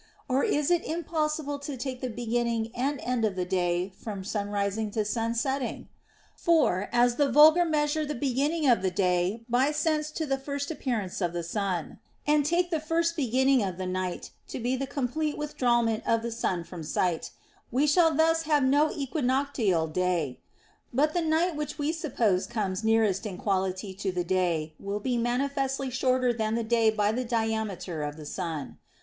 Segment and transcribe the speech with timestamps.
[0.27, 4.89] Or is it impossible to take the beginning and end of the day from sunrising
[4.93, 5.81] to sunsetting
[6.37, 10.29] 1 For, as the vulgar measure the beginning of the day by sense to be
[10.29, 14.57] the first appearance of the sun, and take the first beginning of the night to
[14.59, 17.29] be the complete withdrawment of the sun from sight,
[17.71, 20.39] we shall thus have no equinoctial day;
[20.91, 25.15] but the night which we suppose comes nearest in equality to the day will be
[25.15, 28.15] manifestly shorter than the day by the diameter '250 THE EOMAN QUESTIONS.
[28.15, 28.77] of the sun.